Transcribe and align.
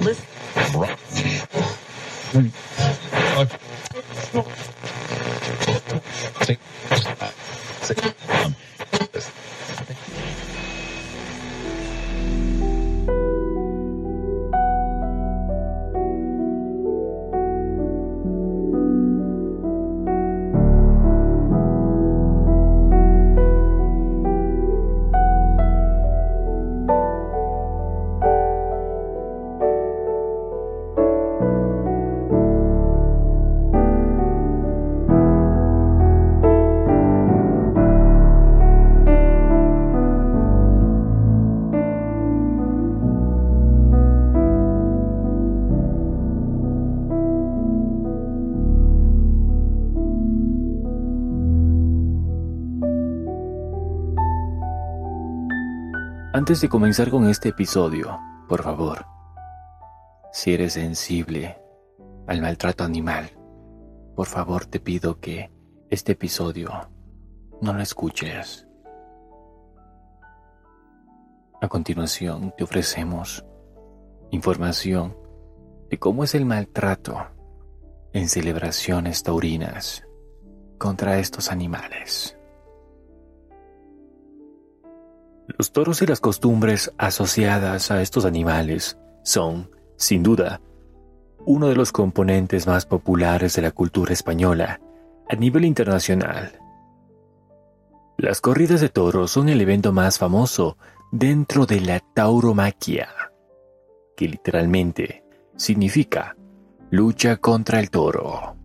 Listen. 0.00 0.26
Antes 56.40 56.62
de 56.62 56.70
comenzar 56.70 57.10
con 57.10 57.28
este 57.28 57.50
episodio, 57.50 58.18
por 58.48 58.62
favor, 58.62 59.04
si 60.32 60.54
eres 60.54 60.72
sensible 60.72 61.60
al 62.26 62.40
maltrato 62.40 62.82
animal, 62.82 63.28
por 64.16 64.26
favor 64.26 64.64
te 64.64 64.80
pido 64.80 65.20
que 65.20 65.50
este 65.90 66.12
episodio 66.12 66.70
no 67.60 67.74
lo 67.74 67.82
escuches. 67.82 68.66
A 71.60 71.68
continuación 71.68 72.54
te 72.56 72.64
ofrecemos 72.64 73.44
información 74.30 75.14
de 75.90 75.98
cómo 75.98 76.24
es 76.24 76.34
el 76.34 76.46
maltrato 76.46 77.18
en 78.14 78.30
celebraciones 78.30 79.22
taurinas 79.22 80.08
contra 80.78 81.18
estos 81.18 81.52
animales. 81.52 82.39
Los 85.58 85.72
toros 85.72 86.00
y 86.02 86.06
las 86.06 86.20
costumbres 86.20 86.92
asociadas 86.98 87.90
a 87.90 88.02
estos 88.02 88.24
animales 88.24 88.98
son, 89.22 89.70
sin 89.96 90.22
duda, 90.22 90.60
uno 91.44 91.68
de 91.68 91.74
los 91.74 91.92
componentes 91.92 92.66
más 92.66 92.86
populares 92.86 93.56
de 93.56 93.62
la 93.62 93.70
cultura 93.70 94.12
española 94.12 94.80
a 95.28 95.36
nivel 95.36 95.64
internacional. 95.64 96.58
Las 98.16 98.40
corridas 98.40 98.80
de 98.80 98.90
toros 98.90 99.30
son 99.30 99.48
el 99.48 99.60
evento 99.60 99.92
más 99.92 100.18
famoso 100.18 100.76
dentro 101.10 101.66
de 101.66 101.80
la 101.80 102.00
tauromaquia, 102.00 103.08
que 104.16 104.28
literalmente 104.28 105.24
significa 105.56 106.36
lucha 106.90 107.38
contra 107.38 107.80
el 107.80 107.90
toro. 107.90 108.56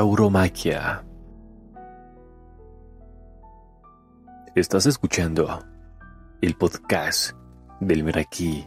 Tauromaquia. 0.00 1.04
Estás 4.54 4.86
escuchando 4.86 5.62
el 6.40 6.54
podcast 6.56 7.32
del 7.80 8.02
Meraquí 8.02 8.66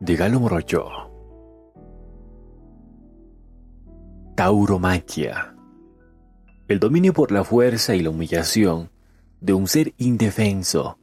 de 0.00 0.16
Galo 0.16 0.40
Moroyo. 0.40 0.88
Tauromaquia. 4.34 5.54
El 6.66 6.80
dominio 6.80 7.12
por 7.12 7.30
la 7.30 7.44
fuerza 7.44 7.94
y 7.94 8.00
la 8.00 8.10
humillación 8.10 8.90
de 9.40 9.52
un 9.52 9.68
ser 9.68 9.94
indefenso 9.98 10.98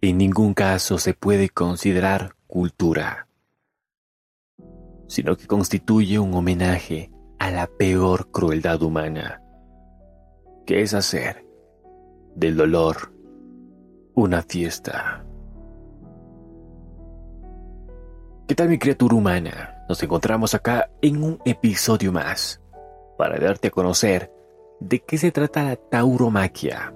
en 0.00 0.16
ningún 0.16 0.54
caso 0.54 0.96
se 0.96 1.12
puede 1.12 1.50
considerar 1.50 2.34
cultura, 2.46 3.28
sino 5.06 5.36
que 5.36 5.46
constituye 5.46 6.18
un 6.18 6.32
homenaje 6.32 7.11
a 7.42 7.50
la 7.50 7.66
peor 7.66 8.30
crueldad 8.30 8.80
humana, 8.82 9.42
que 10.64 10.80
es 10.80 10.94
hacer 10.94 11.44
del 12.36 12.56
dolor 12.56 13.12
una 14.14 14.42
fiesta. 14.42 15.24
¿Qué 18.46 18.54
tal 18.54 18.68
mi 18.68 18.78
criatura 18.78 19.16
humana? 19.16 19.84
Nos 19.88 20.00
encontramos 20.04 20.54
acá 20.54 20.88
en 21.02 21.20
un 21.20 21.40
episodio 21.44 22.12
más 22.12 22.60
para 23.18 23.40
darte 23.40 23.68
a 23.68 23.72
conocer 23.72 24.30
de 24.78 25.00
qué 25.00 25.18
se 25.18 25.32
trata 25.32 25.64
la 25.64 25.74
tauromaquia 25.74 26.94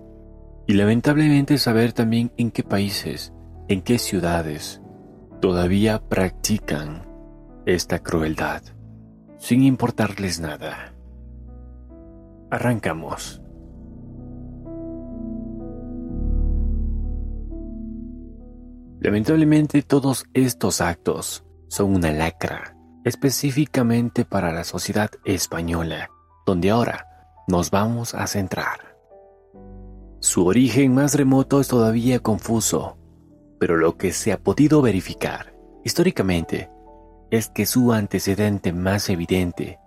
y 0.68 0.74
lamentablemente 0.74 1.58
saber 1.58 1.92
también 1.92 2.30
en 2.36 2.52
qué 2.52 2.62
países, 2.62 3.32
en 3.66 3.82
qué 3.82 3.98
ciudades 3.98 4.80
todavía 5.40 6.00
practican 6.08 7.04
esta 7.66 7.98
crueldad 7.98 8.62
sin 9.46 9.62
importarles 9.62 10.40
nada. 10.40 10.92
Arrancamos. 12.50 13.40
Lamentablemente 18.98 19.82
todos 19.82 20.24
estos 20.34 20.80
actos 20.80 21.44
son 21.68 21.94
una 21.94 22.10
lacra, 22.10 22.76
específicamente 23.04 24.24
para 24.24 24.52
la 24.52 24.64
sociedad 24.64 25.10
española, 25.24 26.10
donde 26.44 26.70
ahora 26.70 27.06
nos 27.46 27.70
vamos 27.70 28.14
a 28.14 28.26
centrar. 28.26 28.96
Su 30.18 30.44
origen 30.44 30.92
más 30.92 31.14
remoto 31.14 31.60
es 31.60 31.68
todavía 31.68 32.18
confuso, 32.18 32.98
pero 33.60 33.76
lo 33.76 33.96
que 33.96 34.10
se 34.10 34.32
ha 34.32 34.40
podido 34.40 34.82
verificar 34.82 35.54
históricamente 35.84 36.68
es 37.30 37.48
que 37.48 37.66
su 37.66 37.92
antecedente 37.92 38.72
más 38.72 39.10
evidente 39.10 39.78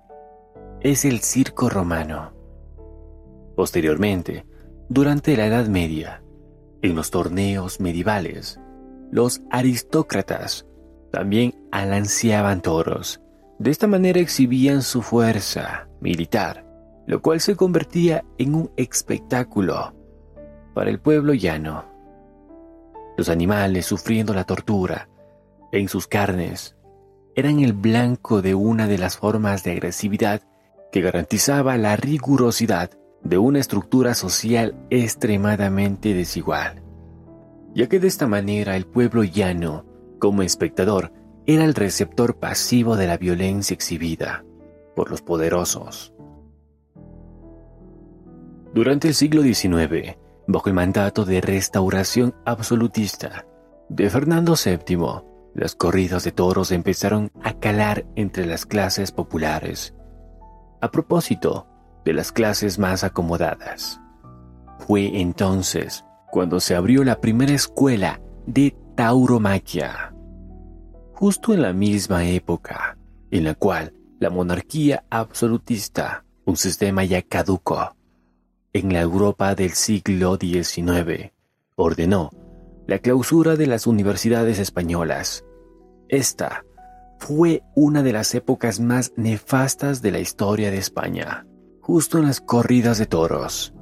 es 0.82 1.06
el 1.06 1.20
circo 1.20 1.70
romano. 1.70 2.34
Posteriormente, 3.56 4.46
durante 4.88 5.36
la 5.36 5.48
Edad 5.48 5.68
Media, 5.68 6.24
en 6.82 6.96
los 6.96 7.12
torneos 7.12 7.80
medievales, 7.80 8.60
los 9.12 9.42
aristócratas 9.50 10.66
también 11.12 11.68
alanceaban 11.72 12.62
toros. 12.62 13.22
De 13.58 13.72
esta 13.72 13.88
manera 13.88 14.20
exhibían 14.20 14.82
su 14.82 15.02
fuerza 15.02 15.90
militar, 16.00 16.66
lo 17.08 17.22
cual 17.22 17.42
se 17.42 17.56
convertía 17.56 18.24
en 18.38 18.56
un 18.56 18.72
espectáculo 18.78 19.94
para 20.74 20.90
el 20.90 21.02
pueblo 21.02 21.34
llano. 21.34 21.86
Los 23.18 23.28
animales 23.28 23.86
sufriendo 23.86 24.34
la 24.34 24.46
tortura 24.46 25.10
en 25.74 25.90
sus 25.90 26.08
carnes 26.08 26.78
eran 27.36 27.60
el 27.60 27.74
blanco 27.74 28.42
de 28.42 28.56
una 28.56 28.88
de 28.88 28.98
las 28.98 29.18
formas 29.18 29.64
de 29.64 29.72
agresividad 29.72 30.42
que 30.92 31.02
garantizaba 31.02 31.78
la 31.78 31.96
rigurosidad 31.96 32.92
de 33.24 33.38
una 33.38 33.60
estructura 33.60 34.14
social 34.14 34.76
extremadamente 34.90 36.14
desigual, 36.14 36.82
ya 37.76 37.88
que 37.88 38.00
de 38.00 38.08
esta 38.08 38.28
manera 38.28 38.76
el 38.76 38.86
pueblo 38.86 39.24
llano, 39.24 39.86
como 40.20 40.42
espectador, 40.42 41.12
era 41.46 41.66
el 41.66 41.74
receptor 41.74 42.38
pasivo 42.38 42.96
de 42.96 43.08
la 43.08 43.18
violencia 43.18 43.74
exhibida 43.74 44.44
por 44.96 45.10
los 45.10 45.22
poderosos. 45.22 46.14
Durante 48.74 49.08
el 49.08 49.16
siglo 49.16 49.42
XIX, 49.42 50.18
bajo 50.48 50.70
el 50.70 50.76
mandato 50.76 51.26
de 51.26 51.42
restauración 51.42 52.36
absolutista 52.46 53.46
de 53.90 54.10
Fernando 54.10 54.54
VII, 54.54 55.29
las 55.54 55.76
corridas 55.76 56.24
de 56.24 56.32
toros 56.32 56.72
empezaron 56.72 57.32
a 57.44 57.60
calar 57.60 58.06
entre 58.16 58.46
las 58.46 58.66
clases 58.66 59.12
populares. 59.12 59.96
A 60.82 60.92
propósito 60.92 61.68
de 62.06 62.14
las 62.14 62.32
clases 62.32 62.80
más 62.80 63.04
acomodadas. 63.04 64.00
Fue 64.88 65.20
entonces 65.20 66.06
cuando 66.32 66.60
se 66.60 66.76
abrió 66.76 67.04
la 67.04 67.20
primera 67.20 67.54
escuela 67.54 68.22
de 68.46 68.76
tauromaquia. 68.96 70.14
Justo 71.14 71.54
en 71.54 71.62
la 71.62 71.74
misma 71.74 72.26
época 72.26 72.98
en 73.32 73.44
la 73.44 73.56
cual 73.56 73.94
la 74.20 74.30
monarquía 74.30 75.06
absolutista, 75.10 76.26
un 76.46 76.58
sistema 76.58 77.04
ya 77.04 77.22
caduco, 77.22 77.96
en 78.74 78.94
la 78.94 79.02
Europa 79.02 79.56
del 79.56 79.72
siglo 79.72 80.38
XIX, 80.38 81.32
ordenó 81.76 82.30
la 82.90 82.98
clausura 82.98 83.56
de 83.56 83.68
las 83.68 83.86
universidades 83.86 84.58
españolas. 84.58 85.46
Esta 86.08 86.66
fue 87.20 87.62
una 87.76 88.02
de 88.02 88.14
las 88.14 88.34
épocas 88.34 88.80
más 88.80 89.14
nefastas 89.16 90.02
de 90.02 90.10
la 90.10 90.18
historia 90.18 90.72
de 90.72 90.80
España, 90.80 91.46
justo 91.82 92.18
en 92.18 92.26
las 92.26 92.42
corridas 92.42 92.98
de 92.98 93.06
toros. 93.06 93.76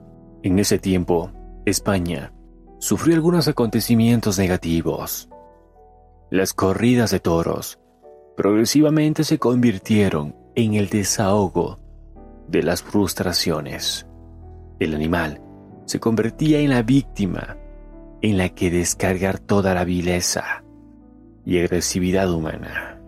En 0.43 0.59
ese 0.59 0.77
tiempo, 0.77 1.31
España 1.65 2.33
sufrió 2.79 3.15
algunos 3.15 3.47
acontecimientos 3.47 4.37
negativos. 4.37 5.29
Las 6.29 6.53
corridas 6.53 7.09
de 7.09 7.21
toros 7.21 7.79
progresivamente 8.35 9.23
se 9.23 9.39
convirtieron 9.39 10.35
en 10.53 10.73
el 10.73 10.89
desahogo 10.89 11.79
de 12.49 12.61
las 12.61 12.83
frustraciones. 12.83 14.05
El 14.79 14.93
animal 14.93 15.41
se 15.85 16.01
convertía 16.01 16.59
en 16.59 16.71
la 16.71 16.81
víctima 16.81 17.55
en 18.29 18.37
la 18.37 18.49
que 18.49 18.69
descargar 18.69 19.39
toda 19.39 19.73
la 19.73 19.85
vileza 19.85 20.63
y 21.45 21.59
agresividad 21.59 22.29
humana. 22.29 23.01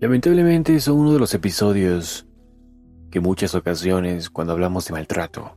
Lamentablemente 0.00 0.80
son 0.80 0.98
uno 0.98 1.12
de 1.12 1.20
los 1.20 1.34
episodios 1.34 2.26
que 3.10 3.20
muchas 3.20 3.54
ocasiones 3.54 4.30
cuando 4.30 4.52
hablamos 4.52 4.86
de 4.86 4.94
maltrato, 4.94 5.56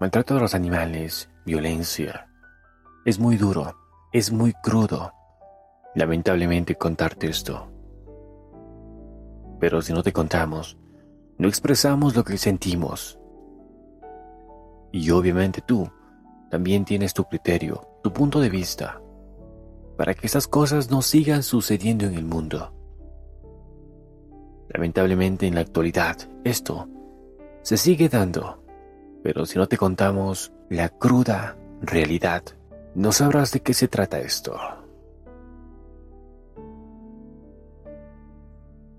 maltrato 0.00 0.34
de 0.34 0.40
los 0.40 0.54
animales, 0.54 1.28
violencia, 1.44 2.28
es 3.04 3.18
muy 3.18 3.36
duro, 3.36 3.76
es 4.12 4.30
muy 4.30 4.52
crudo, 4.62 5.12
lamentablemente 5.96 6.76
contarte 6.76 7.28
esto. 7.28 7.68
Pero 9.58 9.82
si 9.82 9.92
no 9.92 10.02
te 10.04 10.12
contamos, 10.12 10.76
no 11.38 11.48
expresamos 11.48 12.14
lo 12.14 12.22
que 12.22 12.38
sentimos. 12.38 13.18
Y 14.92 15.10
obviamente 15.10 15.62
tú 15.62 15.90
también 16.50 16.84
tienes 16.84 17.14
tu 17.14 17.24
criterio, 17.24 17.88
tu 18.02 18.12
punto 18.12 18.40
de 18.40 18.50
vista, 18.50 19.00
para 19.96 20.14
que 20.14 20.26
estas 20.26 20.46
cosas 20.46 20.90
no 20.90 21.00
sigan 21.00 21.42
sucediendo 21.42 22.04
en 22.04 22.14
el 22.14 22.24
mundo. 22.24 22.74
Lamentablemente 24.68 25.46
en 25.46 25.54
la 25.54 25.62
actualidad 25.62 26.16
esto 26.44 26.88
se 27.62 27.76
sigue 27.76 28.08
dando, 28.08 28.62
pero 29.22 29.46
si 29.46 29.58
no 29.58 29.66
te 29.66 29.78
contamos 29.78 30.52
la 30.68 30.90
cruda 30.90 31.56
realidad, 31.80 32.42
no 32.94 33.12
sabrás 33.12 33.52
de 33.52 33.60
qué 33.60 33.72
se 33.72 33.88
trata 33.88 34.20
esto. 34.20 34.56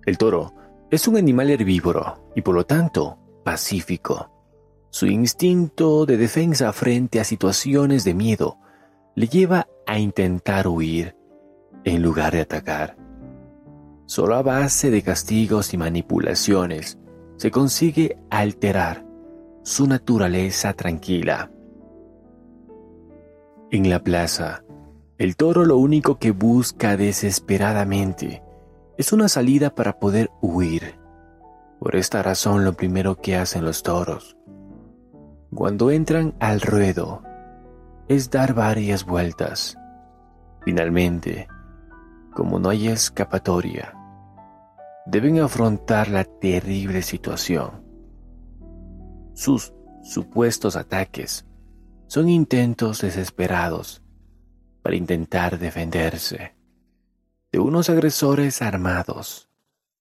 El 0.06 0.18
toro 0.18 0.54
es 0.90 1.08
un 1.08 1.18
animal 1.18 1.50
herbívoro 1.50 2.30
y 2.36 2.42
por 2.42 2.56
lo 2.56 2.66
tanto 2.66 3.18
pacífico. 3.44 4.33
Su 4.94 5.08
instinto 5.08 6.06
de 6.06 6.18
defensa 6.18 6.72
frente 6.72 7.20
a 7.20 7.24
situaciones 7.24 8.04
de 8.04 8.14
miedo 8.14 8.60
le 9.16 9.26
lleva 9.26 9.68
a 9.88 9.98
intentar 9.98 10.68
huir 10.68 11.16
en 11.84 12.04
lugar 12.04 12.34
de 12.34 12.42
atacar. 12.42 12.96
Solo 14.06 14.36
a 14.36 14.44
base 14.44 14.92
de 14.92 15.02
castigos 15.02 15.74
y 15.74 15.78
manipulaciones 15.78 17.00
se 17.38 17.50
consigue 17.50 18.20
alterar 18.30 19.04
su 19.64 19.88
naturaleza 19.88 20.74
tranquila. 20.74 21.50
En 23.72 23.90
la 23.90 24.04
plaza, 24.04 24.64
el 25.18 25.36
toro 25.36 25.66
lo 25.66 25.78
único 25.78 26.20
que 26.20 26.30
busca 26.30 26.98
desesperadamente 26.98 28.44
es 29.00 29.12
una 29.12 29.28
salida 29.28 29.74
para 29.74 29.98
poder 29.98 30.30
huir. 30.40 31.00
Por 31.80 31.96
esta 31.96 32.22
razón 32.22 32.64
lo 32.64 32.74
primero 32.74 33.16
que 33.16 33.36
hacen 33.36 33.66
los 33.66 33.82
toros, 33.82 34.38
cuando 35.54 35.92
entran 35.92 36.36
al 36.40 36.62
ruedo, 36.62 37.24
es 38.08 38.30
dar 38.30 38.54
varias 38.54 39.06
vueltas. 39.06 39.78
Finalmente, 40.64 41.48
como 42.34 42.60
no 42.60 42.70
hay 42.70 42.88
escapatoria, 42.88 43.94
deben 45.06 45.40
afrontar 45.40 46.10
la 46.10 46.24
terrible 46.24 47.02
situación. 47.02 47.84
Sus 49.34 49.74
supuestos 50.04 50.76
ataques 50.76 51.46
son 52.08 52.30
intentos 52.30 53.02
desesperados 53.02 54.04
para 54.82 54.96
intentar 54.96 55.58
defenderse 55.58 56.56
de 57.52 57.60
unos 57.60 57.90
agresores 57.90 58.62
armados. 58.62 59.50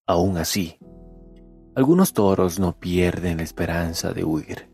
Aún 0.07 0.39
así, 0.39 0.79
algunos 1.75 2.13
toros 2.13 2.59
no 2.59 2.79
pierden 2.79 3.39
la 3.39 3.43
esperanza 3.45 4.13
de 4.13 4.25
huir. 4.25 4.72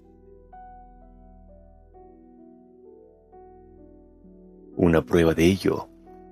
Una 4.81 5.03
prueba 5.03 5.35
de 5.35 5.45
ello 5.45 5.89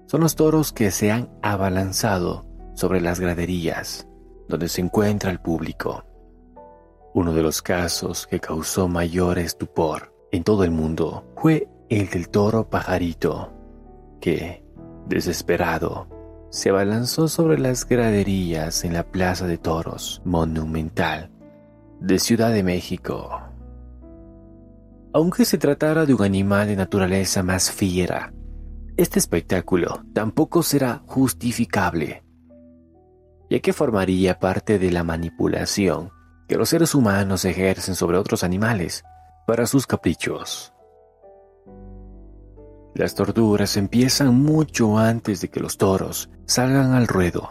son 0.07 0.21
los 0.21 0.37
toros 0.37 0.73
que 0.73 0.93
se 0.93 1.11
han 1.11 1.29
abalanzado 1.43 2.47
sobre 2.75 3.01
las 3.01 3.19
graderías 3.19 4.07
donde 4.49 4.69
se 4.69 4.81
encuentra 4.83 5.33
el 5.33 5.41
público. 5.41 6.05
Uno 7.13 7.33
de 7.33 7.43
los 7.43 7.61
casos 7.61 8.29
que 8.29 8.39
causó 8.39 8.87
mayor 8.87 9.41
estupor 9.41 10.15
en 10.31 10.45
todo 10.45 10.63
el 10.63 10.71
mundo 10.71 11.25
fue 11.37 11.67
el 11.89 12.09
del 12.09 12.29
toro 12.29 12.71
pajarito, 12.71 13.53
que, 14.21 14.65
desesperado, 15.09 16.07
se 16.51 16.71
abalanzó 16.71 17.27
sobre 17.27 17.59
las 17.59 17.85
graderías 17.85 18.85
en 18.85 18.93
la 18.93 19.03
Plaza 19.03 19.49
de 19.49 19.59
Toros 19.59 20.23
Monumental 20.25 21.33
de 21.99 22.21
Ciudad 22.21 22.53
de 22.53 22.63
México. 22.63 23.41
Aunque 25.13 25.45
se 25.45 25.59
tratara 25.59 26.07
de 26.07 26.15
un 26.15 26.23
animal 26.23 26.69
de 26.69 26.77
naturaleza 26.77 27.43
más 27.43 27.73
fiera, 27.73 28.33
este 28.97 29.19
espectáculo 29.19 30.03
tampoco 30.13 30.63
será 30.63 31.03
justificable, 31.07 32.25
ya 33.51 33.61
que 33.61 33.73
formaría 33.73 34.39
parte 34.39 34.79
de 34.79 34.91
la 34.91 35.05
manipulación 35.05 36.11
que 36.49 36.57
los 36.57 36.71
seres 36.71 36.95
humanos 36.95 37.45
ejercen 37.45 37.95
sobre 37.95 38.17
otros 38.17 38.43
animales 38.43 39.05
para 39.47 39.67
sus 39.67 39.87
caprichos. 39.87 40.73
Las 42.95 43.15
torturas 43.15 43.77
empiezan 43.77 44.35
mucho 44.35 44.97
antes 44.97 45.43
de 45.43 45.49
que 45.49 45.61
los 45.61 45.77
toros 45.77 46.31
salgan 46.47 46.93
al 46.93 47.07
ruedo. 47.07 47.51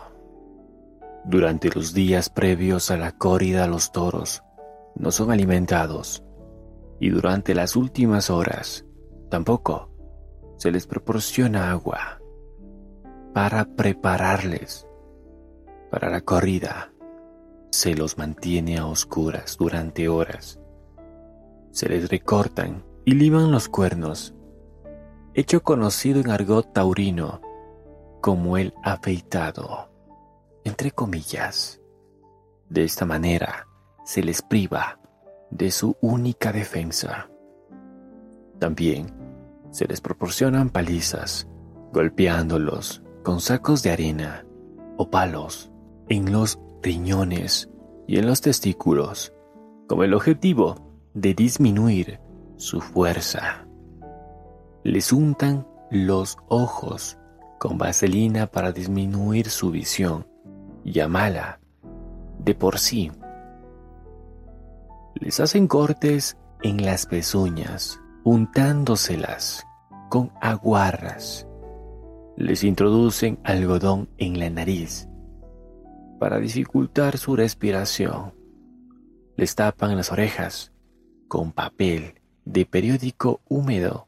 Durante 1.26 1.70
los 1.70 1.94
días 1.94 2.30
previos 2.30 2.90
a 2.90 2.98
la 2.98 3.12
corrida 3.12 3.68
los 3.68 3.92
toros 3.92 4.42
no 4.96 5.12
son 5.12 5.32
alimentados 5.32 6.24
y 7.00 7.10
durante 7.10 7.54
las 7.54 7.76
últimas 7.76 8.30
horas 8.32 8.86
tampoco 9.30 9.95
se 10.58 10.72
les 10.72 10.88
proporciona 10.88 11.72
agua 11.72 12.20
para 13.34 13.66
prepararles 13.66 14.88
para 15.92 16.10
la 16.10 16.22
corrida. 16.22 16.92
Se 17.72 17.94
los 17.96 18.18
mantiene 18.18 18.78
a 18.78 18.86
oscuras 18.86 19.58
durante 19.58 20.08
horas. 20.08 20.60
Se 21.72 21.90
les 21.90 22.10
recortan 22.10 22.84
y 23.04 23.14
liman 23.14 23.52
los 23.52 23.68
cuernos, 23.68 24.34
hecho 25.34 25.62
conocido 25.62 26.22
en 26.22 26.30
argot 26.30 26.72
taurino 26.74 27.42
como 28.22 28.58
el 28.58 28.74
afeitado, 28.84 29.90
entre 30.64 30.92
comillas. 30.92 31.82
De 32.70 32.84
esta 32.84 33.06
manera 33.06 33.68
se 34.06 34.24
les 34.24 34.42
priva 34.42 35.00
de 35.52 35.72
su 35.72 35.96
única 36.02 36.52
defensa. 36.52 37.30
También 38.60 39.25
se 39.76 39.86
les 39.90 40.00
proporcionan 40.00 40.70
palizas, 40.70 41.50
golpeándolos 41.92 43.04
con 43.24 43.42
sacos 43.42 43.84
de 43.84 43.92
arena 43.92 44.46
o 44.96 45.10
palos 45.12 45.70
en 46.08 46.32
los 46.32 46.60
riñones 46.82 47.70
y 48.08 48.18
en 48.18 48.26
los 48.26 48.40
testículos, 48.40 49.34
con 49.90 50.02
el 50.02 50.14
objetivo 50.14 50.98
de 51.14 51.34
disminuir 51.34 52.22
su 52.56 52.80
fuerza. 52.80 53.68
Les 54.86 55.12
untan 55.12 55.68
los 55.92 56.38
ojos 56.48 57.18
con 57.60 57.78
vaselina 57.78 58.48
para 58.48 58.72
disminuir 58.72 59.50
su 59.50 59.72
visión, 59.72 60.26
ya 60.86 61.10
mala 61.10 61.60
de 62.40 62.56
por 62.56 62.80
sí. 62.80 63.12
Les 65.16 65.42
hacen 65.42 65.68
cortes 65.68 66.38
en 66.64 66.86
las 66.86 67.08
pezuñas 67.08 68.00
untándoselas 68.26 69.68
con 70.10 70.32
aguarras. 70.42 71.48
Les 72.36 72.64
introducen 72.64 73.38
algodón 73.44 74.10
en 74.18 74.40
la 74.40 74.50
nariz 74.50 75.08
para 76.20 76.40
dificultar 76.40 77.20
su 77.20 77.36
respiración. 77.36 78.34
Les 79.38 79.54
tapan 79.54 79.96
las 79.96 80.12
orejas 80.12 80.74
con 81.28 81.52
papel 81.52 82.16
de 82.46 82.66
periódico 82.66 83.42
húmedo 83.48 84.08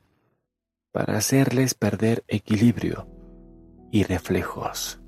para 0.92 1.18
hacerles 1.18 1.76
perder 1.76 2.24
equilibrio 2.28 3.08
y 3.92 4.04
reflejos. 4.04 5.00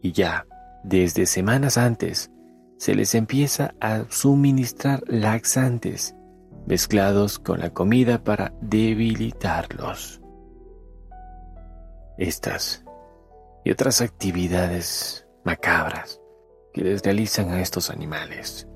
Y 0.00 0.12
ya, 0.12 0.46
desde 0.84 1.26
semanas 1.26 1.78
antes, 1.78 2.30
se 2.76 2.94
les 2.94 3.16
empieza 3.16 3.74
a 3.80 4.04
suministrar 4.08 5.02
laxantes 5.08 6.14
mezclados 6.66 7.38
con 7.38 7.60
la 7.60 7.70
comida 7.70 8.22
para 8.22 8.52
debilitarlos. 8.60 10.20
Estas 12.18 12.84
y 13.64 13.70
otras 13.70 14.00
actividades 14.00 15.26
macabras 15.44 16.20
que 16.72 16.82
les 16.82 17.02
realizan 17.02 17.50
a 17.50 17.60
estos 17.60 17.90
animales. 17.90 18.66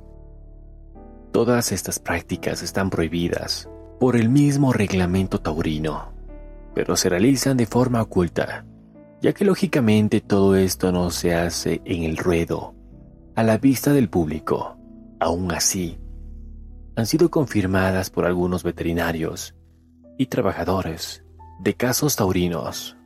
Todas 1.32 1.72
estas 1.72 1.98
prácticas 1.98 2.62
están 2.62 2.90
prohibidas 2.90 3.68
por 3.98 4.16
el 4.16 4.28
mismo 4.28 4.72
reglamento 4.72 5.40
taurino, 5.40 6.12
pero 6.74 6.96
se 6.96 7.08
realizan 7.08 7.56
de 7.56 7.66
forma 7.66 8.02
oculta, 8.02 8.64
ya 9.20 9.32
que 9.32 9.44
lógicamente 9.44 10.20
todo 10.20 10.56
esto 10.56 10.92
no 10.92 11.10
se 11.10 11.34
hace 11.34 11.80
en 11.84 12.04
el 12.04 12.16
ruedo, 12.16 12.74
a 13.34 13.42
la 13.42 13.58
vista 13.58 13.92
del 13.92 14.08
público. 14.08 14.76
Aún 15.20 15.52
así, 15.52 15.98
han 16.96 17.06
sido 17.06 17.30
confirmadas 17.30 18.10
por 18.10 18.24
algunos 18.24 18.62
veterinarios 18.62 19.54
y 20.16 20.26
trabajadores 20.26 21.24
de 21.60 21.74
casos 21.74 22.16
taurinos. 22.16 22.96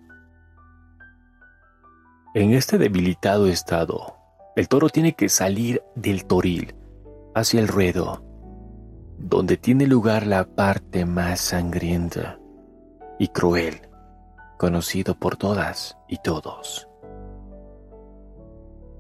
En 2.35 2.52
este 2.52 2.76
debilitado 2.78 3.47
estado, 3.47 4.16
el 4.57 4.68
toro 4.68 4.88
tiene 4.88 5.14
que 5.14 5.28
salir 5.28 5.83
del 5.95 6.26
toril 6.26 6.75
hacia 7.35 7.61
el 7.61 7.68
ruedo, 7.68 8.25
donde 9.18 9.57
tiene 9.57 9.87
lugar 9.87 10.26
la 10.26 10.45
parte 10.45 11.07
más 11.07 11.40
sangrienta 11.40 12.38
y 13.18 13.28
cruel, 13.28 13.88
conocido 14.59 15.14
por 15.14 15.37
todas 15.37 15.97
y 16.09 16.18
todos. 16.18 16.88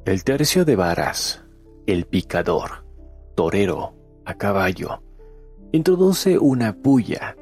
El 0.06 0.24
tercio 0.24 0.64
de 0.64 0.76
varas, 0.76 1.44
el 1.86 2.06
picador, 2.06 2.86
torero, 3.34 3.97
a 4.28 4.34
caballo, 4.34 5.02
introduce 5.72 6.38
una 6.38 6.74
puya, 6.74 7.34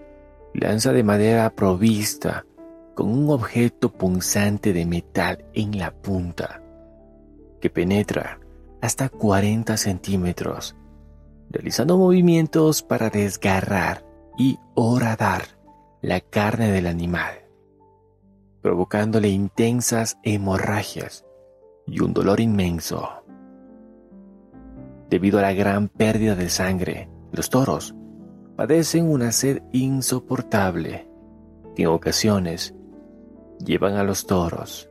lanza 0.55 0.93
de 0.93 1.03
madera 1.03 1.51
provista 1.51 2.47
con 2.95 3.09
un 3.09 3.29
objeto 3.31 3.93
punzante 3.93 4.73
de 4.73 4.87
metal 4.87 5.45
en 5.53 5.77
la 5.79 5.91
punta, 5.91 6.63
que 7.61 7.71
penetra 7.71 8.39
hasta 8.81 9.09
40 9.09 9.77
centímetros, 9.77 10.77
realizando 11.51 11.99
movimientos 11.99 12.85
para 12.85 13.11
desgarrar 13.11 14.07
y 14.39 14.57
horadar 14.75 15.43
la 16.03 16.21
carne 16.21 16.71
del 16.71 16.87
animal, 16.87 17.35
provocándole 18.63 19.29
intensas 19.29 20.19
hemorragias 20.23 21.27
y 21.85 22.01
un 22.01 22.15
dolor 22.15 22.39
inmenso. 22.39 23.26
Debido 25.09 25.39
a 25.39 25.43
la 25.43 25.53
gran 25.53 25.89
pérdida 25.89 26.35
de 26.35 26.49
sangre, 26.49 27.09
los 27.33 27.49
toros 27.51 27.95
padecen 28.57 29.09
una 29.09 29.33
sed 29.33 29.63
insoportable 29.73 31.09
que 31.75 31.83
en 31.83 31.89
ocasiones 31.89 32.75
llevan 33.65 33.95
a 33.97 34.03
los 34.03 34.27
toros 34.27 34.91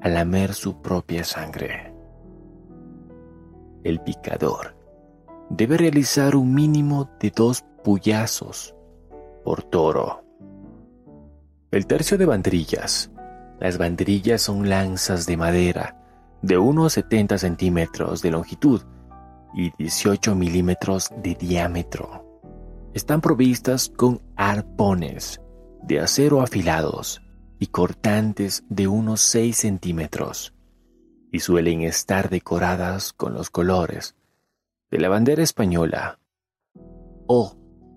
a 0.00 0.08
lamer 0.08 0.54
su 0.54 0.80
propia 0.80 1.24
sangre. 1.24 1.92
El 3.82 4.00
picador 4.00 4.76
debe 5.50 5.76
realizar 5.76 6.36
un 6.36 6.54
mínimo 6.54 7.10
de 7.20 7.30
dos 7.30 7.64
puyazos 7.82 8.74
por 9.44 9.62
toro. 9.62 10.24
El 11.70 11.86
tercio 11.86 12.16
de 12.16 12.24
banderillas. 12.24 13.10
Las 13.60 13.78
banderillas 13.78 14.42
son 14.42 14.68
lanzas 14.68 15.26
de 15.26 15.36
madera 15.36 16.00
de 16.42 16.58
unos 16.58 16.94
70 16.94 17.38
centímetros 17.38 18.20
de 18.22 18.30
longitud 18.30 18.82
y 19.54 19.70
18 19.78 20.34
milímetros 20.34 21.10
de 21.22 21.34
diámetro. 21.34 22.40
Están 22.92 23.20
provistas 23.20 23.88
con 23.88 24.20
arpones 24.36 25.40
de 25.82 26.00
acero 26.00 26.40
afilados 26.40 27.20
y 27.58 27.66
cortantes 27.68 28.64
de 28.68 28.88
unos 28.88 29.20
6 29.20 29.56
centímetros 29.56 30.54
y 31.32 31.40
suelen 31.40 31.82
estar 31.82 32.30
decoradas 32.30 33.12
con 33.12 33.34
los 33.34 33.50
colores 33.50 34.14
de 34.90 34.98
la 34.98 35.08
bandera 35.08 35.42
española 35.42 36.20
o 37.26 37.56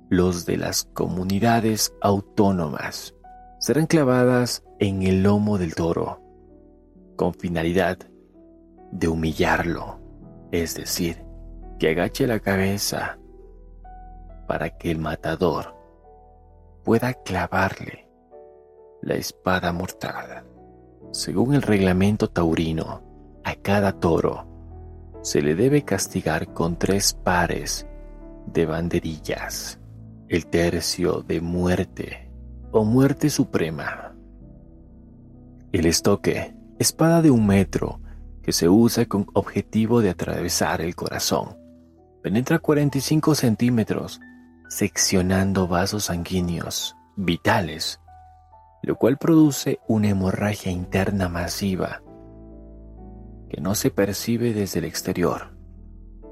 los 0.09 0.45
de 0.45 0.57
las 0.57 0.85
comunidades 0.85 1.93
autónomas. 2.01 3.13
Serán 3.59 3.87
clavadas 3.87 4.63
en 4.79 5.03
el 5.03 5.23
lomo 5.23 5.57
del 5.57 5.75
toro 5.75 6.21
con 7.15 7.33
finalidad 7.33 7.97
de 8.91 9.07
humillarlo, 9.07 9.99
es 10.51 10.75
decir, 10.75 11.26
que 11.79 11.89
agache 11.89 12.27
la 12.27 12.39
cabeza 12.39 13.17
para 14.47 14.77
que 14.77 14.91
el 14.91 14.99
matador 14.99 15.75
pueda 16.83 17.13
clavarle 17.13 18.07
la 19.01 19.15
espada 19.15 19.71
mortal. 19.73 20.45
Según 21.11 21.53
el 21.53 21.61
reglamento 21.61 22.29
taurino, 22.29 23.03
a 23.43 23.55
cada 23.55 23.93
toro 23.93 24.47
se 25.21 25.41
le 25.41 25.55
debe 25.55 25.83
castigar 25.83 26.53
con 26.53 26.77
tres 26.77 27.13
pares 27.13 27.85
de 28.45 28.65
banderillas, 28.65 29.79
el 30.29 30.47
tercio 30.47 31.21
de 31.21 31.41
muerte 31.41 32.31
o 32.71 32.85
muerte 32.85 33.29
suprema. 33.29 34.15
El 35.71 35.85
estoque, 35.85 36.55
espada 36.79 37.21
de 37.21 37.31
un 37.31 37.45
metro, 37.45 37.99
que 38.41 38.53
se 38.53 38.69
usa 38.69 39.05
con 39.05 39.27
objetivo 39.33 40.01
de 40.01 40.09
atravesar 40.09 40.79
el 40.79 40.95
corazón. 40.95 41.57
Penetra 42.21 42.59
45 42.59 43.35
centímetros, 43.35 44.19
seccionando 44.69 45.67
vasos 45.67 46.05
sanguíneos 46.05 46.95
vitales 47.15 47.99
lo 48.87 48.95
cual 48.95 49.17
produce 49.17 49.81
una 49.89 50.07
hemorragia 50.07 50.71
interna 50.71 51.27
masiva 51.27 52.01
que 53.49 53.59
no 53.59 53.75
se 53.75 53.91
percibe 53.91 54.53
desde 54.53 54.79
el 54.79 54.85
exterior, 54.85 55.57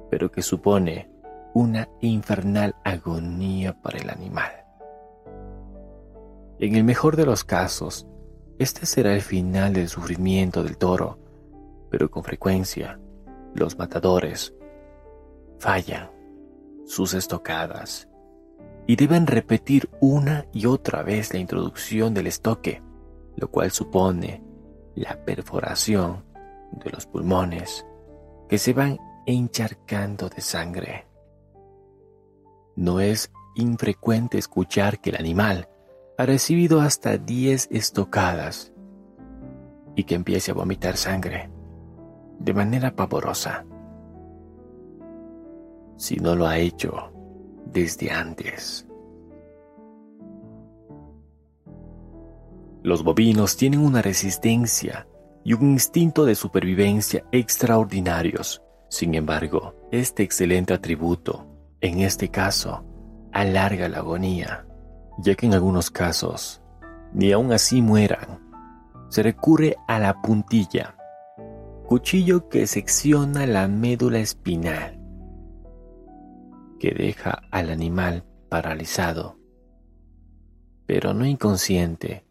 pero 0.10 0.32
que 0.32 0.42
supone 0.42 1.12
una 1.54 1.90
infernal 2.00 2.74
agonía 2.86 3.74
para 3.82 3.98
el 3.98 4.10
animal. 4.10 4.52
En 6.60 6.76
el 6.76 6.86
mejor 6.86 7.18
de 7.18 7.26
los 7.26 7.44
casos, 7.44 8.08
este 8.58 8.86
será 8.86 9.14
el 9.14 9.22
final 9.22 9.74
del 9.74 9.90
sufrimiento 9.90 10.64
del 10.64 10.78
toro, 10.78 11.20
pero 11.92 12.10
con 12.10 12.24
frecuencia 12.24 13.02
los 13.54 13.78
matadores 13.78 14.55
fallan 15.60 16.10
sus 16.86 17.14
estocadas 17.14 18.08
y 18.88 18.96
deben 18.96 19.28
repetir 19.28 19.90
una 20.00 20.46
y 20.54 20.68
otra 20.68 21.02
vez 21.02 21.34
la 21.34 21.40
introducción 21.40 22.14
del 22.14 22.28
estoque, 22.28 22.82
lo 23.36 23.50
cual 23.50 23.72
supone 23.72 24.44
la 24.94 25.24
perforación 25.26 26.24
de 26.72 26.92
los 26.92 27.06
pulmones 27.06 27.86
que 28.48 28.58
se 28.58 28.74
van 28.74 29.00
encharcando 29.26 30.30
de 30.30 30.42
sangre. 30.42 31.08
No 32.76 33.00
es 33.00 33.32
infrecuente 33.56 34.38
escuchar 34.38 35.00
que 35.00 35.10
el 35.10 35.16
animal 35.16 35.70
ha 36.18 36.26
recibido 36.26 36.82
hasta 36.82 37.18
10 37.18 37.70
estocadas 37.72 38.72
y 39.96 40.04
que 40.04 40.16
empiece 40.16 40.52
a 40.52 40.54
vomitar 40.54 40.98
sangre 40.98 41.50
de 42.40 42.54
manera 42.54 42.96
pavorosa. 42.96 43.66
Si 45.98 46.18
no 46.18 46.36
lo 46.36 46.48
ha 46.48 46.58
hecho, 46.58 47.12
desde 47.66 48.12
antes. 48.12 48.86
Los 52.84 53.04
bovinos 53.04 53.58
tienen 53.58 53.80
una 53.80 54.02
resistencia 54.02 55.08
y 55.44 55.54
un 55.54 55.72
instinto 55.72 56.26
de 56.26 56.36
supervivencia 56.36 57.24
extraordinarios. 57.32 58.62
Sin 58.90 59.16
embargo, 59.16 59.76
este 59.92 60.24
excelente 60.24 60.74
atributo, 60.74 61.48
en 61.82 62.00
este 62.00 62.30
caso, 62.30 62.84
alarga 63.32 63.90
la 63.90 63.98
agonía, 64.00 64.66
ya 65.18 65.36
que 65.36 65.46
en 65.46 65.54
algunos 65.54 65.90
casos, 65.90 66.62
ni 67.14 67.32
aun 67.32 67.54
así 67.54 67.82
mueran, 67.82 68.40
se 69.10 69.24
recurre 69.24 69.78
a 69.88 70.00
la 70.00 70.22
puntilla, 70.22 70.96
cuchillo 71.88 72.50
que 72.50 72.68
secciona 72.68 73.46
la 73.46 73.68
médula 73.68 74.20
espinal 74.20 75.05
que 76.86 76.94
deja 76.94 77.42
al 77.50 77.72
animal 77.72 78.26
paralizado, 78.48 79.40
pero 80.86 81.16
no 81.16 81.26
inconsciente, 81.26 82.28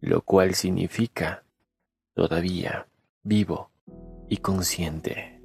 lo 0.00 0.22
cual 0.22 0.56
significa 0.56 1.44
todavía 2.14 2.88
vivo 3.22 3.70
y 4.28 4.38
consciente. 4.38 5.40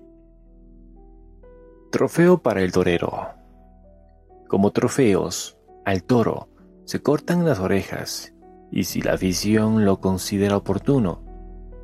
Trofeo 1.92 2.40
para 2.40 2.64
el 2.64 2.72
torero. 2.72 3.30
Como 4.48 4.72
trofeos, 4.72 5.60
al 5.86 6.04
toro 6.04 6.50
se 6.86 7.04
cortan 7.04 7.46
las 7.46 7.60
orejas 7.60 8.34
y 8.72 8.86
si 8.86 9.04
la 9.04 9.14
afición 9.14 9.86
lo 9.86 10.00
considera 10.02 10.58
oportuno, 10.58 11.24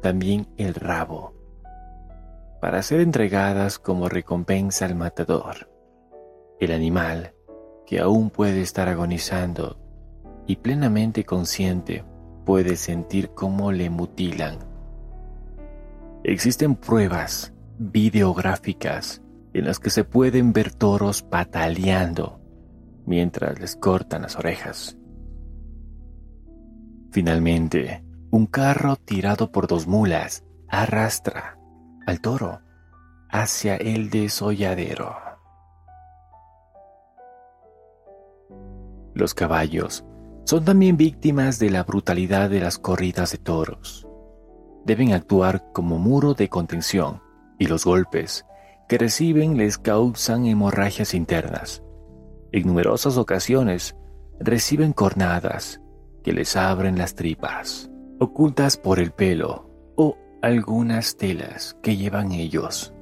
también 0.01 0.47
el 0.57 0.73
rabo, 0.73 1.35
para 2.59 2.81
ser 2.81 3.01
entregadas 3.01 3.77
como 3.77 4.09
recompensa 4.09 4.85
al 4.85 4.95
matador. 4.95 5.70
El 6.61 6.71
animal 6.71 7.33
que 7.87 7.99
aún 7.99 8.29
puede 8.29 8.61
estar 8.61 8.87
agonizando 8.87 9.79
y 10.45 10.57
plenamente 10.57 11.25
consciente 11.25 12.05
puede 12.45 12.75
sentir 12.75 13.31
cómo 13.31 13.71
le 13.71 13.89
mutilan. 13.89 14.59
Existen 16.23 16.75
pruebas 16.75 17.51
videográficas 17.79 19.23
en 19.53 19.65
las 19.65 19.79
que 19.79 19.89
se 19.89 20.03
pueden 20.03 20.53
ver 20.53 20.71
toros 20.71 21.23
pataleando 21.23 22.39
mientras 23.07 23.59
les 23.59 23.75
cortan 23.75 24.21
las 24.21 24.35
orejas. 24.35 24.95
Finalmente, 27.11 28.05
un 28.29 28.45
carro 28.45 28.97
tirado 28.97 29.51
por 29.51 29.65
dos 29.65 29.87
mulas 29.87 30.43
arrastra 30.69 31.57
al 32.05 32.21
toro 32.21 32.61
hacia 33.31 33.77
el 33.77 34.11
desolladero. 34.11 35.30
Los 39.13 39.33
caballos 39.33 40.05
son 40.45 40.65
también 40.65 40.97
víctimas 40.97 41.59
de 41.59 41.69
la 41.69 41.83
brutalidad 41.83 42.49
de 42.49 42.59
las 42.59 42.77
corridas 42.77 43.31
de 43.31 43.37
toros. 43.37 44.07
Deben 44.85 45.13
actuar 45.13 45.71
como 45.73 45.99
muro 45.99 46.33
de 46.33 46.49
contención 46.49 47.21
y 47.59 47.67
los 47.67 47.85
golpes 47.85 48.45
que 48.89 48.97
reciben 48.97 49.57
les 49.57 49.77
causan 49.77 50.45
hemorragias 50.45 51.13
internas. 51.13 51.83
En 52.51 52.67
numerosas 52.67 53.17
ocasiones 53.17 53.95
reciben 54.39 54.91
cornadas 54.91 55.81
que 56.23 56.33
les 56.33 56.55
abren 56.55 56.97
las 56.97 57.15
tripas, 57.15 57.89
ocultas 58.19 58.77
por 58.77 58.99
el 58.99 59.11
pelo 59.11 59.69
o 59.95 60.17
algunas 60.41 61.15
telas 61.17 61.77
que 61.81 61.95
llevan 61.95 62.31
ellos. 62.31 62.93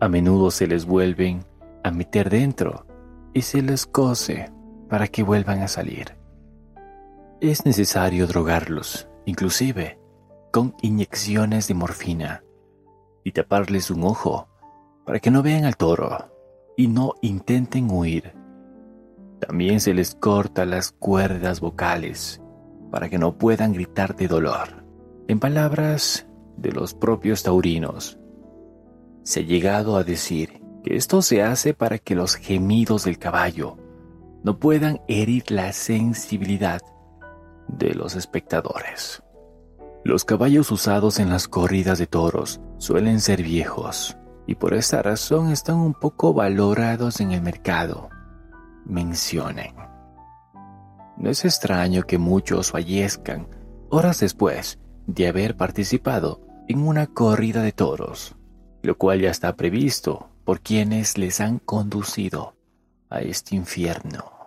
A 0.00 0.08
menudo 0.08 0.50
se 0.50 0.66
les 0.66 0.86
vuelven 0.86 1.44
a 1.84 1.90
meter 1.90 2.30
dentro 2.30 2.86
y 3.34 3.42
se 3.42 3.62
les 3.62 3.86
cose 3.86 4.50
para 4.90 5.06
que 5.06 5.22
vuelvan 5.22 5.62
a 5.62 5.68
salir. 5.68 6.16
Es 7.40 7.64
necesario 7.64 8.26
drogarlos, 8.26 9.08
inclusive 9.24 9.98
con 10.52 10.74
inyecciones 10.82 11.68
de 11.68 11.74
morfina, 11.74 12.42
y 13.24 13.32
taparles 13.32 13.90
un 13.90 14.02
ojo 14.04 14.48
para 15.06 15.20
que 15.20 15.30
no 15.30 15.42
vean 15.42 15.64
al 15.64 15.76
toro 15.76 16.32
y 16.76 16.88
no 16.88 17.14
intenten 17.22 17.90
huir. 17.90 18.34
También 19.38 19.80
se 19.80 19.94
les 19.94 20.14
corta 20.14 20.66
las 20.66 20.90
cuerdas 20.90 21.60
vocales 21.60 22.42
para 22.90 23.08
que 23.08 23.18
no 23.18 23.38
puedan 23.38 23.72
gritar 23.72 24.16
de 24.16 24.26
dolor. 24.26 24.84
En 25.28 25.38
palabras 25.38 26.26
de 26.56 26.72
los 26.72 26.94
propios 26.94 27.42
taurinos, 27.44 28.18
se 29.22 29.40
ha 29.40 29.42
llegado 29.44 29.96
a 29.96 30.04
decir 30.04 30.60
que 30.82 30.96
esto 30.96 31.22
se 31.22 31.42
hace 31.42 31.74
para 31.74 31.98
que 31.98 32.14
los 32.14 32.34
gemidos 32.34 33.04
del 33.04 33.18
caballo 33.18 33.76
no 34.42 34.58
puedan 34.58 35.00
herir 35.08 35.50
la 35.50 35.72
sensibilidad 35.72 36.80
de 37.68 37.94
los 37.94 38.16
espectadores. 38.16 39.22
Los 40.04 40.24
caballos 40.24 40.70
usados 40.70 41.18
en 41.18 41.28
las 41.28 41.46
corridas 41.46 41.98
de 41.98 42.06
toros 42.06 42.60
suelen 42.78 43.20
ser 43.20 43.42
viejos 43.42 44.16
y 44.46 44.54
por 44.54 44.74
esta 44.74 45.02
razón 45.02 45.52
están 45.52 45.76
un 45.76 45.94
poco 45.94 46.32
valorados 46.32 47.20
en 47.20 47.32
el 47.32 47.42
mercado. 47.42 48.08
Mencionen. 48.86 49.74
No 51.18 51.28
es 51.28 51.44
extraño 51.44 52.04
que 52.04 52.18
muchos 52.18 52.70
fallezcan 52.70 53.46
horas 53.90 54.20
después 54.20 54.78
de 55.06 55.28
haber 55.28 55.56
participado 55.56 56.40
en 56.66 56.86
una 56.86 57.06
corrida 57.06 57.62
de 57.62 57.72
toros, 57.72 58.36
lo 58.82 58.96
cual 58.96 59.20
ya 59.20 59.30
está 59.30 59.54
previsto 59.54 60.30
por 60.44 60.60
quienes 60.60 61.18
les 61.18 61.40
han 61.40 61.58
conducido 61.58 62.54
a 63.10 63.20
este 63.20 63.56
infierno. 63.56 64.40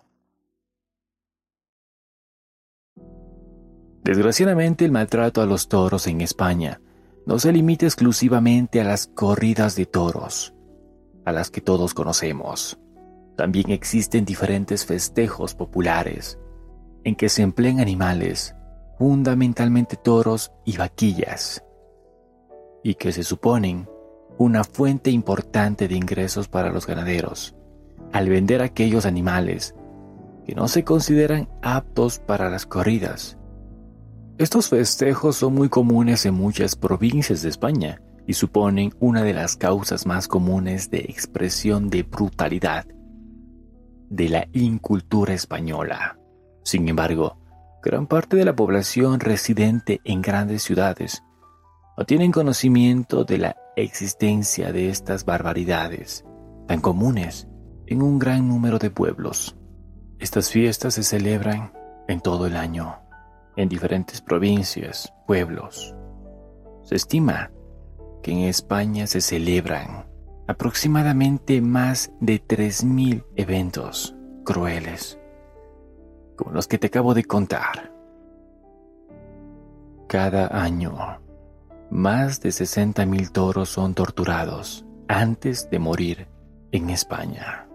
Desgraciadamente 4.04 4.84
el 4.84 4.92
maltrato 4.92 5.42
a 5.42 5.46
los 5.46 5.70
toros 5.70 6.08
en 6.08 6.22
España 6.22 6.82
no 7.26 7.40
se 7.40 7.54
limita 7.54 7.86
exclusivamente 7.86 8.82
a 8.82 8.84
las 8.84 9.08
corridas 9.08 9.76
de 9.76 9.86
toros, 9.86 10.54
a 11.26 11.32
las 11.32 11.50
que 11.50 11.62
todos 11.62 11.94
conocemos. 11.94 12.78
También 13.38 13.72
existen 13.72 14.26
diferentes 14.26 14.86
festejos 14.86 15.56
populares 15.56 16.38
en 17.06 17.16
que 17.16 17.30
se 17.30 17.42
emplean 17.42 17.80
animales, 17.80 18.56
fundamentalmente 18.98 19.96
toros 19.96 20.52
y 20.66 20.78
vaquillas, 20.78 21.64
y 22.84 22.96
que 22.96 23.12
se 23.12 23.24
suponen 23.24 23.90
una 24.38 24.64
fuente 24.64 25.12
importante 25.12 25.88
de 25.88 25.96
ingresos 25.96 26.48
para 26.48 26.72
los 26.72 26.86
ganaderos, 26.86 27.56
al 28.14 28.30
vender 28.30 28.62
aquellos 28.62 29.06
animales 29.06 29.76
que 30.46 30.56
no 30.56 30.68
se 30.68 30.84
consideran 30.84 31.50
aptos 31.62 32.20
para 32.20 32.50
las 32.50 32.66
corridas 32.66 33.38
estos 34.40 34.70
festejos 34.70 35.36
son 35.36 35.54
muy 35.54 35.70
comunes 35.70 36.26
en 36.26 36.34
muchas 36.34 36.76
provincias 36.76 37.44
de 37.44 37.50
España 37.50 38.02
y 38.26 38.34
suponen 38.34 38.92
una 39.00 39.22
de 39.22 39.32
las 39.32 39.56
causas 39.56 40.08
más 40.08 40.28
comunes 40.28 40.90
de 40.90 41.00
expresión 41.00 41.88
de 41.92 42.02
brutalidad 42.02 42.88
de 44.10 44.30
la 44.30 44.48
incultura 44.54 45.36
española. 45.36 46.18
Sin 46.64 46.90
embargo, 46.90 47.38
gran 47.84 48.08
parte 48.08 48.36
de 48.36 48.44
la 48.44 48.56
población 48.56 49.20
residente 49.20 50.02
en 50.04 50.24
grandes 50.24 50.64
ciudades 50.64 51.22
no 51.96 52.04
tienen 52.06 52.32
conocimiento 52.32 53.26
de 53.26 53.38
la 53.38 53.58
existencia 53.76 54.72
de 54.74 54.90
estas 54.90 55.26
barbaridades 55.26 56.26
tan 56.68 56.82
comunes 56.82 57.48
en 57.88 58.02
un 58.02 58.20
gran 58.20 58.48
número 58.48 58.80
de 58.80 58.90
pueblos. 58.90 59.56
Estas 60.20 60.50
fiestas 60.50 60.94
se 60.94 61.04
celebran 61.04 61.74
en 62.08 62.22
todo 62.22 62.48
el 62.48 62.56
año 62.56 63.00
en 63.56 63.70
diferentes 63.70 64.22
provincias, 64.22 65.14
pueblos. 65.28 65.96
Se 66.84 66.96
estima 66.96 67.52
que 68.22 68.32
en 68.32 68.40
España 68.40 69.08
se 69.08 69.22
celebran 69.22 70.06
aproximadamente 70.48 71.62
más 71.62 72.12
de 72.20 72.42
3.000 72.42 73.26
eventos 73.36 74.16
crueles, 74.44 75.20
como 76.36 76.52
los 76.52 76.68
que 76.68 76.78
te 76.78 76.88
acabo 76.88 77.14
de 77.14 77.24
contar. 77.24 77.92
Cada 80.08 80.48
año, 80.62 80.96
más 81.90 82.42
de 82.42 82.50
60.000 82.50 83.32
toros 83.32 83.70
son 83.70 83.94
torturados 83.94 84.86
antes 85.08 85.70
de 85.70 85.80
morir 85.80 86.28
en 86.72 86.90
España. 86.90 87.68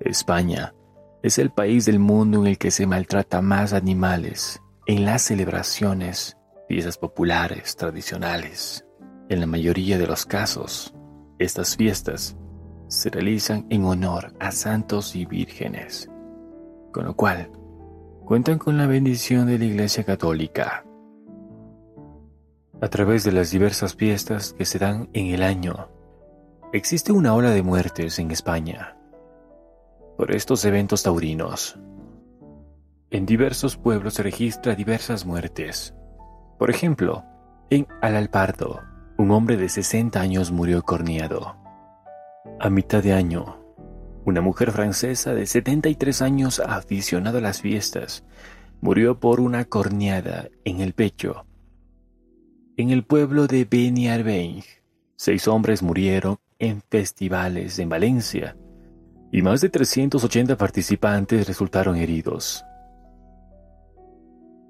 España 0.00 0.74
es 1.22 1.38
el 1.38 1.50
país 1.50 1.84
del 1.84 1.98
mundo 1.98 2.40
en 2.40 2.46
el 2.46 2.58
que 2.58 2.70
se 2.70 2.86
maltrata 2.86 3.42
más 3.42 3.72
animales 3.72 4.60
en 4.86 5.04
las 5.04 5.22
celebraciones, 5.22 6.38
fiestas 6.68 6.96
populares, 6.96 7.76
tradicionales. 7.76 8.86
En 9.28 9.40
la 9.40 9.46
mayoría 9.46 9.98
de 9.98 10.06
los 10.06 10.24
casos, 10.24 10.94
estas 11.38 11.76
fiestas 11.76 12.36
se 12.88 13.10
realizan 13.10 13.66
en 13.68 13.84
honor 13.84 14.32
a 14.40 14.50
santos 14.50 15.14
y 15.14 15.26
vírgenes, 15.26 16.10
con 16.92 17.04
lo 17.04 17.14
cual 17.14 17.50
cuentan 18.24 18.58
con 18.58 18.78
la 18.78 18.86
bendición 18.86 19.46
de 19.46 19.58
la 19.58 19.66
Iglesia 19.66 20.04
Católica. 20.04 20.84
A 22.80 22.88
través 22.88 23.24
de 23.24 23.32
las 23.32 23.50
diversas 23.50 23.94
fiestas 23.94 24.54
que 24.54 24.64
se 24.64 24.78
dan 24.78 25.10
en 25.12 25.26
el 25.26 25.42
año, 25.42 25.88
existe 26.72 27.12
una 27.12 27.34
ola 27.34 27.50
de 27.50 27.62
muertes 27.62 28.18
en 28.18 28.30
España 28.30 28.96
por 30.20 30.36
estos 30.36 30.66
eventos 30.66 31.02
taurinos. 31.02 31.78
En 33.08 33.24
diversos 33.24 33.78
pueblos 33.78 34.12
se 34.12 34.22
registra 34.22 34.74
diversas 34.74 35.24
muertes. 35.24 35.94
Por 36.58 36.68
ejemplo, 36.68 37.24
en 37.70 37.86
Alalpardo, 38.02 38.82
un 39.16 39.30
hombre 39.30 39.56
de 39.56 39.70
60 39.70 40.20
años 40.20 40.52
murió 40.52 40.82
corneado. 40.82 41.56
A 42.60 42.68
mitad 42.68 43.02
de 43.02 43.14
año, 43.14 43.64
una 44.26 44.42
mujer 44.42 44.72
francesa 44.72 45.32
de 45.32 45.46
73 45.46 46.20
años 46.20 46.60
aficionada 46.60 47.38
a 47.38 47.42
las 47.42 47.62
fiestas 47.62 48.22
murió 48.82 49.20
por 49.20 49.40
una 49.40 49.64
corneada 49.64 50.50
en 50.66 50.82
el 50.82 50.92
pecho. 50.92 51.46
En 52.76 52.90
el 52.90 53.04
pueblo 53.04 53.46
de 53.46 53.64
Beniarbeig, 53.64 54.66
seis 55.16 55.48
hombres 55.48 55.82
murieron 55.82 56.36
en 56.58 56.82
festivales 56.90 57.78
en 57.78 57.88
Valencia 57.88 58.54
y 59.32 59.42
más 59.42 59.60
de 59.60 59.68
380 59.68 60.56
participantes 60.56 61.46
resultaron 61.46 61.96
heridos. 61.96 62.64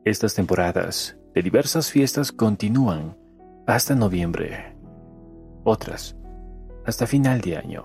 Estas 0.05 0.35
temporadas 0.35 1.16
de 1.35 1.42
diversas 1.42 1.90
fiestas 1.90 2.33
continúan 2.33 3.16
hasta 3.66 3.94
noviembre, 3.94 4.77
otras 5.64 6.16
hasta 6.85 7.07
final 7.07 7.40
de 7.40 7.57
año. 7.57 7.83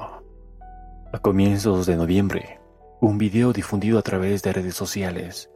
A 1.14 1.20
comienzos 1.20 1.86
de 1.86 1.96
noviembre, 1.96 2.60
un 3.02 3.18
video 3.18 3.54
difundido 3.54 4.00
a 4.00 4.02
través 4.02 4.42
de 4.44 4.54
redes 4.54 4.76
sociales, 4.76 5.50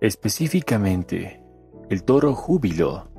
específicamente 0.00 1.42
el 1.88 2.04
toro 2.04 2.34
júbilo 2.34 3.10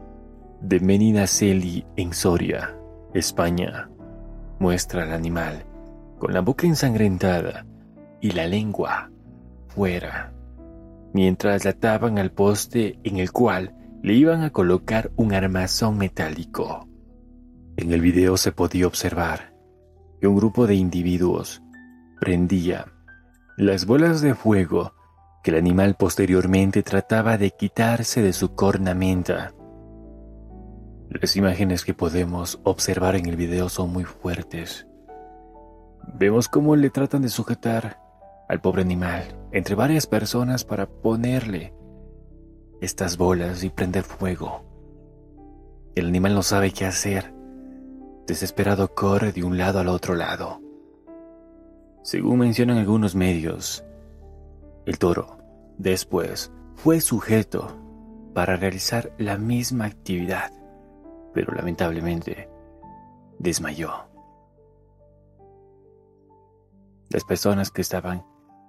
de 0.62 0.80
Meninaceli 0.80 1.86
en 1.96 2.14
Soria, 2.14 2.78
España, 3.14 3.90
muestra 4.60 5.04
al 5.04 5.14
animal 5.14 5.66
con 6.21 6.34
la 6.34 6.41
boca 6.41 6.67
ensangrentada 6.67 7.65
y 8.19 8.29
la 8.34 8.45
lengua 8.45 9.10
fuera, 9.69 10.31
mientras 11.15 11.65
la 11.65 11.71
ataban 11.71 12.19
al 12.19 12.31
poste 12.31 12.99
en 13.03 13.17
el 13.17 13.31
cual 13.31 13.73
le 14.03 14.13
iban 14.13 14.43
a 14.43 14.51
colocar 14.51 15.12
un 15.15 15.34
armazón 15.34 15.97
metálico. 15.97 16.88
En 17.75 17.91
el 17.91 18.01
video 18.01 18.38
se 18.38 18.51
podía 18.51 18.86
observar 18.86 19.55
que 20.19 20.27
un 20.27 20.36
grupo 20.36 20.67
de 20.67 20.75
individuos 20.75 21.63
prendía 22.19 22.86
las 23.57 23.88
bolas 23.88 24.21
de 24.21 24.36
fuego 24.36 24.93
que 25.43 25.49
el 25.49 25.57
animal 25.57 25.95
posteriormente 25.95 26.84
trataba 26.84 27.39
de 27.39 27.49
quitarse 27.49 28.21
de 28.21 28.34
su 28.34 28.53
cornamenta. 28.53 29.55
Las 31.10 31.36
imágenes 31.36 31.84
que 31.84 31.95
podemos 31.95 32.60
observar 32.63 33.15
en 33.15 33.25
el 33.25 33.38
video 33.38 33.69
son 33.69 33.91
muy 33.91 34.03
fuertes. 34.03 34.86
Vemos 36.14 36.48
cómo 36.48 36.76
le 36.76 36.90
tratan 36.90 37.22
de 37.22 37.30
sujetar 37.30 38.00
al 38.48 38.62
pobre 38.62 38.82
animal 38.82 39.24
entre 39.52 39.76
varias 39.76 40.08
personas 40.08 40.66
para 40.66 40.88
ponerle 40.88 41.74
estas 42.82 43.18
bolas 43.18 43.64
y 43.64 43.70
prender 43.70 44.04
fuego. 44.04 44.64
El 45.96 46.08
animal 46.08 46.36
no 46.36 46.44
sabe 46.44 46.72
qué 46.72 46.86
hacer. 46.86 47.34
Desesperado 48.28 48.94
corre 48.94 49.32
de 49.32 49.44
un 49.44 49.58
lado 49.58 49.80
al 49.80 49.88
otro 49.88 50.16
lado. 50.16 50.62
Según 52.04 52.40
mencionan 52.40 52.78
algunos 52.78 53.14
medios, 53.14 53.84
el 54.86 54.98
toro, 54.98 55.38
después, 55.78 56.52
fue 56.76 57.02
sujeto 57.02 57.78
para 58.34 58.56
realizar 58.56 59.14
la 59.18 59.38
misma 59.38 59.86
actividad, 59.86 60.52
pero 61.34 61.54
lamentablemente 61.54 62.50
desmayó. 63.38 64.11
Las 67.12 67.26
personas 67.26 67.71
que 67.71 67.82
estaban 67.82 68.26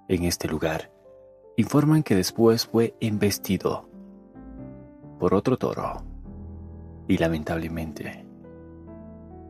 en 0.09 0.23
este 0.25 0.49
lugar 0.49 0.91
informan 1.55 2.03
que 2.03 2.15
después 2.15 2.65
fue 2.65 2.93
embestido 2.99 3.87
por 5.17 5.33
otro 5.33 5.57
toro 5.57 6.03
y 7.07 7.17
lamentablemente 7.17 8.25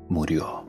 murió. 0.09 0.65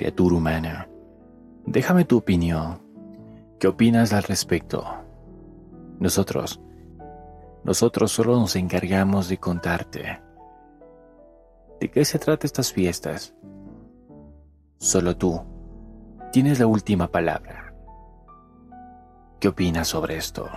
Criatura 0.00 0.34
humana, 0.34 0.88
déjame 1.66 2.06
tu 2.06 2.16
opinión. 2.16 2.80
¿Qué 3.58 3.68
opinas 3.68 4.14
al 4.14 4.22
respecto? 4.22 4.82
Nosotros, 5.98 6.58
nosotros 7.64 8.10
solo 8.10 8.38
nos 8.38 8.56
encargamos 8.56 9.28
de 9.28 9.36
contarte. 9.36 10.22
¿De 11.80 11.90
qué 11.90 12.06
se 12.06 12.18
trata 12.18 12.46
estas 12.46 12.72
fiestas? 12.72 13.34
Solo 14.78 15.18
tú 15.18 15.38
tienes 16.32 16.58
la 16.58 16.66
última 16.66 17.08
palabra. 17.08 17.74
¿Qué 19.38 19.48
opinas 19.48 19.88
sobre 19.88 20.16
esto? 20.16 20.48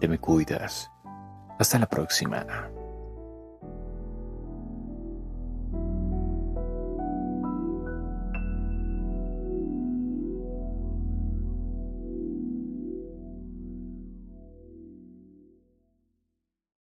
Te 0.00 0.08
me 0.08 0.18
cuidas. 0.18 0.90
Hasta 1.58 1.78
la 1.78 1.86
próxima. 1.86 2.46